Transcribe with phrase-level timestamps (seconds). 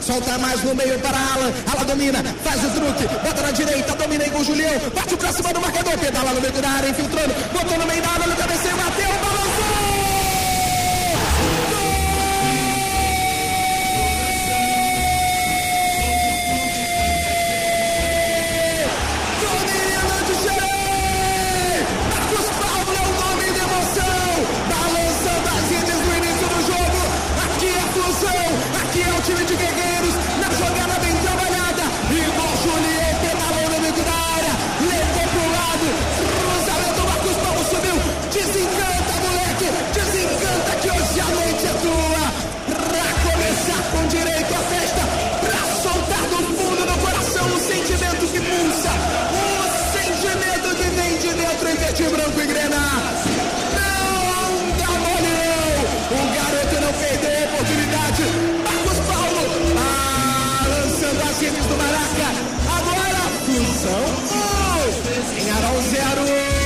[0.00, 1.52] Solta mais no meio para Alan.
[1.72, 4.72] Alan domina, faz o truque, bota na direita, domina aí com o Julião.
[4.94, 7.34] Bate pra cima do marcador, pedala no meio da área, infiltrando.
[7.52, 8.27] Botou no meio da área,
[51.98, 53.14] verde, branco e grená.
[53.74, 54.88] Não dá.
[56.10, 58.22] O garoto não perdeu a oportunidade
[61.28, 62.28] as redes do Maraca.
[62.78, 64.04] Agora, fusão
[65.36, 65.40] 1.
[65.40, 66.58] Em Arão 0.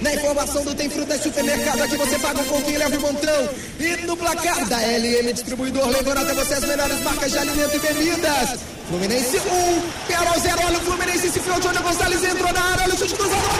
[0.00, 3.48] Na informação do Tem Frutas Supermercado, aqui você paga um pouquinho e leva um montão.
[3.78, 7.78] E no placar da LM Distribuidor, levando até você as melhores marcas de alimento e
[7.80, 8.60] bebidas.
[8.88, 12.94] Fluminense 1, Pearol 0, olha o Fluminense se enfiou, Júnior Gonçalves entrou na área, olha
[12.94, 13.59] o chute cruzado,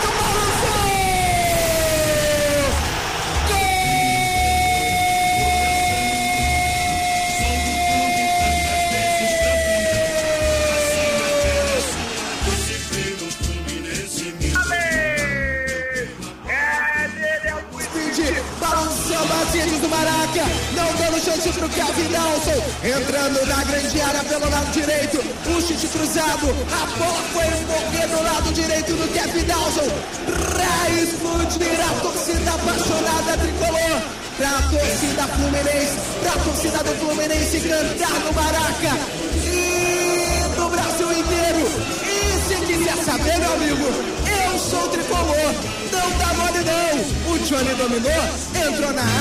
[20.00, 25.60] Maraca, não dando chance pro Kevin Nelson, entrando na grande área pelo lado direito, o
[25.60, 29.90] chute cruzado, a bola foi morrer no lado direito do Kevin Nelson,
[30.24, 34.00] pra explodir a torcida apaixonada tricolor,
[34.38, 38.92] pra torcida Fluminense, pra torcida do Fluminense cantar no Maraca,
[39.36, 41.62] e do Brasil inteiro,
[42.04, 45.54] e se quiser saber meu amigo, eu sou tricolor,
[45.92, 48.22] não dá mole não, o Johnny dominou,
[48.66, 49.19] entrou na área,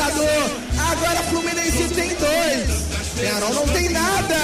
[0.00, 0.48] marcador.
[0.92, 3.14] Agora Fluminense tem dois.
[3.14, 4.34] Penarol não tem nada.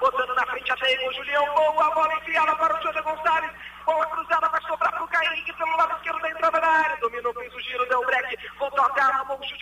[0.00, 1.44] Botando na frente até o Julião.
[1.54, 3.50] Boa bola enfiada para o Júnior Gonçalves.
[3.86, 6.96] Bola cruzada vai sobrar para o Kaique pelo lado esquerdo da entrada da área.
[7.00, 8.36] Dominou, fez o giro, deu break.
[8.58, 9.61] Voltou até a mão, o chute,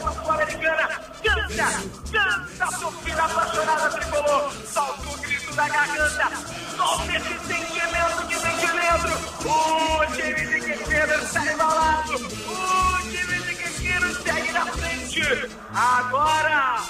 [0.00, 0.88] Copa Sul-Americana.
[1.22, 1.68] Canta,
[2.10, 4.52] canta torcida apaixonada tricolor.
[4.66, 6.30] Solta o grito da garganta.
[6.76, 9.12] Solta esse sentimento que vem de dentro.
[9.44, 12.14] O time de Quequeiro está embalado.
[12.14, 15.50] O time de Quequeiro segue na frente.
[15.74, 16.82] Agora,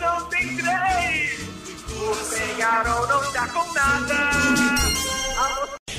[0.00, 1.46] não tem três.
[1.90, 4.35] O Penharol não está com nada.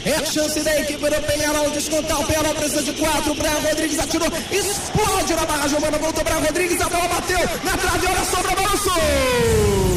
[0.07, 2.21] É a chance da equipe do Penharol descontar.
[2.21, 3.35] O Penharol precisa de quatro.
[3.35, 4.29] Brian Rodrigues atirou.
[4.49, 5.67] Explode na barra.
[5.67, 6.79] Giovana voltou para Rodrigues.
[6.79, 8.07] A bola bateu na trave.
[8.07, 9.96] Olha só para balançou.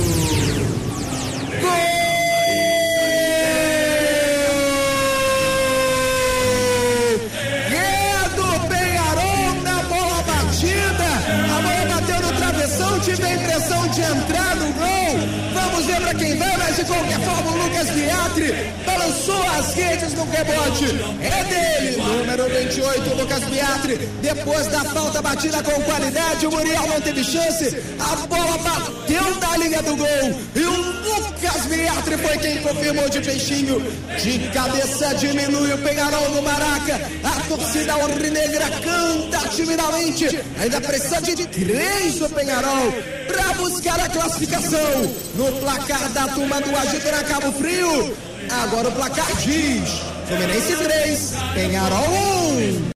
[13.01, 15.19] Tive a impressão de entrar no gol.
[15.55, 18.55] Vamos ver para quem vai, mas de qualquer forma, o Lucas Biatri
[18.87, 20.85] balançou as redes no rebote.
[21.21, 23.97] É dele, número 28, Lucas Biatri.
[24.23, 27.77] Depois da falta batida com qualidade, o Muriel não teve chance.
[27.99, 30.41] A bola bateu na linha do gol.
[30.55, 33.81] E o Lucas Biatri foi quem confirmou de peixinho.
[34.23, 37.01] De cabeça diminui o Penharol no Maraca.
[37.25, 40.41] A torcida orrinegra canta timidamente.
[40.61, 42.93] Ainda precisa de três o Penharol
[43.27, 45.15] para buscar a classificação.
[45.35, 48.17] No placar da turma do Agito na Cabo Frio.
[48.63, 49.89] Agora o placar diz:
[50.27, 52.81] Fluminense 3, Penharol 1.